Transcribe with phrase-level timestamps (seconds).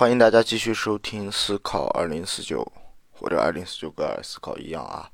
[0.00, 2.62] 欢迎大家继续收听《思考二零四九》
[3.12, 5.12] 或者“二零四九个思考”一样啊。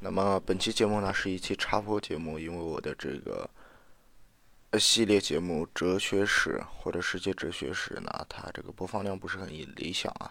[0.00, 3.48] 那么本期节目呢是一期插播节目，因为我的这个
[4.76, 10.28] 系列节目《哲学史》或者《世界哲学史》呢，它这个播放量不是很理想啊。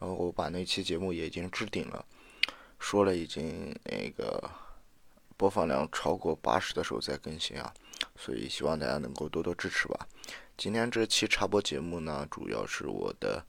[0.00, 2.04] 然后我把那期节目也已经置顶了，
[2.80, 4.50] 说了已经那个
[5.36, 7.72] 播放量超过八十的时候再更新啊，
[8.18, 10.06] 所以希望大家能够多多支持吧。
[10.56, 13.42] 今天这期插播节目呢，主要是我的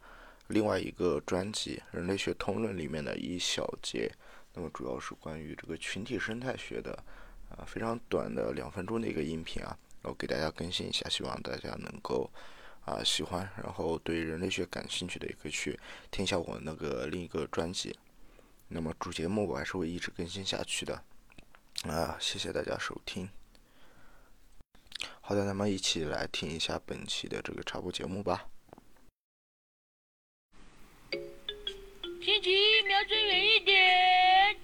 [0.48, 4.12] 另外一个专辑《人类学通论》里面的一小节，
[4.54, 6.92] 那么主要是关于这个群体生态学的，
[7.50, 12.30] 啊，非常短的两分钟的一个音频啊，然后给大家更新一下，希望大家能够
[12.86, 15.80] 啊喜欢，然后对人类学感兴趣的也可以去
[16.12, 17.98] 听一下我那个另一个专辑。
[18.68, 21.04] 那么主节目我还是会一直更新下去的，
[21.86, 23.28] 啊，谢谢大家收听。
[25.30, 28.48] 好的，那么一起来听一下本期的这个插播节目吧。
[32.20, 34.60] 星期一瞄准远一点，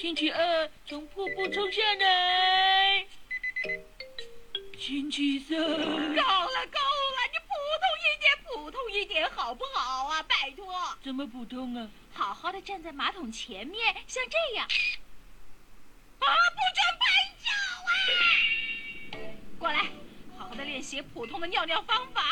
[0.00, 3.06] 星期二从瀑布冲下来，
[4.78, 7.52] 星期三够了够了，你普
[7.82, 10.22] 通一点，普通一点好不好啊？
[10.22, 11.90] 拜托，怎么普通啊？
[12.14, 14.66] 好好的站在马桶前面，像这样。
[16.20, 16.73] 啊，不
[21.02, 22.22] 普通的尿尿方法。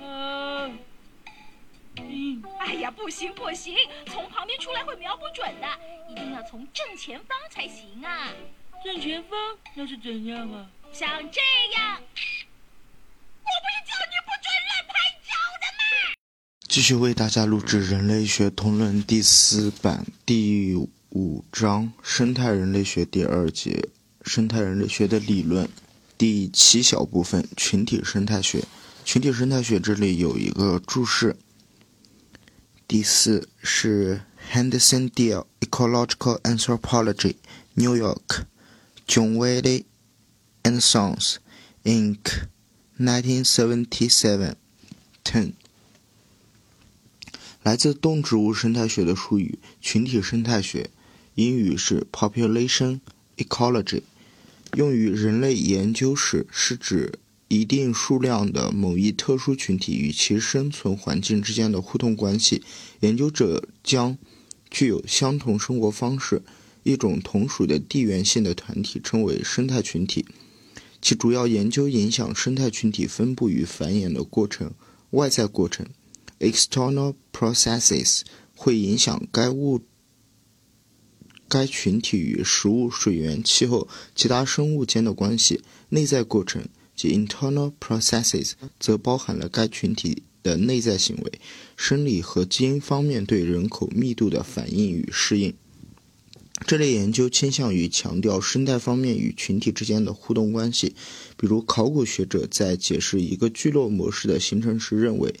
[0.00, 0.78] 嗯，
[1.96, 5.66] 嗯，哎呀，不行不行，从旁边出来会瞄不准的，
[6.08, 8.30] 一定要从正前方才行啊。
[8.84, 9.38] 正前方
[9.74, 10.70] 那是怎样啊？
[10.92, 11.40] 像这
[11.76, 12.00] 样。
[13.42, 14.92] 我不是叫你不准乱拍
[15.26, 16.14] 照的吗？
[16.68, 20.76] 继续为大家录制《人类学通论》第四版第
[21.10, 23.88] 五章“生态人类学”第二节
[24.22, 25.68] “生态人类学的理论”。
[26.18, 28.64] 第七小部分群体生态学，
[29.04, 31.36] 群体生态学这里有一个注释。
[32.88, 37.36] 第四是 Henderson Deal Ecological Anthropology
[37.74, 38.46] New York
[39.06, 39.84] John Wiley
[40.64, 41.36] and Sons
[41.84, 42.18] Inc.
[42.98, 44.56] 1977
[45.22, 45.52] ten
[47.62, 50.90] 来自动植物生态学的术语群体生态学，
[51.36, 52.98] 英语是 Population
[53.36, 54.02] Ecology。
[54.76, 57.18] 用于人类研究时，是指
[57.48, 62.62] 一定数量的某一特殊群体与其生存环境之间的互动关系。
[63.00, 64.18] 研究者将
[64.70, 66.42] 具有相同生活方式、
[66.82, 70.26] 一种同属的地缘性的团体称为生态群体，
[71.00, 74.72] 其主要研究影响生态群体分布与繁衍的过程。
[75.10, 75.86] 外在过程
[76.38, 78.20] （external processes）
[78.54, 79.80] 会影响该物。
[81.48, 85.62] 该群体与食物、水源、气候、其他生物间的关系。
[85.88, 91.40] 内在过程及 internal processes 则包含了该群体的内在行为、
[91.76, 95.54] 生理和基因方面对人口密度的反应与适应。
[96.66, 100.94] 这类研究倾向于强调生态方面与群体之间的互动关系。
[101.36, 105.32] 比如，考古学者在解释一个聚落模式的形成时认为，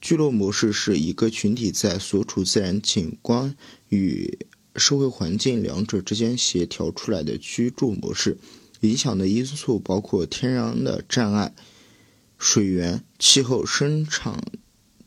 [0.00, 3.56] 聚落模式是一个群体在所处自然景观
[3.88, 4.36] 与
[4.78, 8.38] 社会环境两者之间协调出来的居住模式，
[8.80, 11.54] 影响的因素包括天然的障碍、
[12.38, 14.42] 水源、气候、生产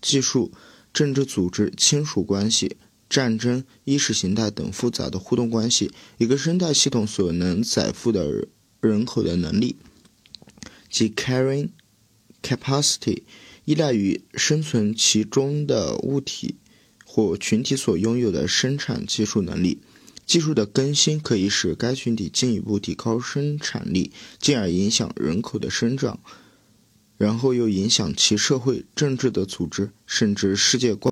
[0.02, 0.52] 技术、
[0.94, 2.76] 政治组织、亲属关系、
[3.10, 5.92] 战争、意识形态等复杂的互动关系。
[6.18, 8.48] 一个生态系统所能载负的
[8.82, 9.76] 人口的能力，
[10.90, 11.70] 即 carrying
[12.42, 13.24] capacity，
[13.66, 16.56] 依赖于生存其中的物体。
[17.14, 19.80] 或群体所拥有的生产技术能力，
[20.26, 26.22] 技术的更新可以使该群体进一步提高生产力，进而影响人口的生长，
[27.18, 31.10] 然后又影响其社会、政治的组织，甚至世界观。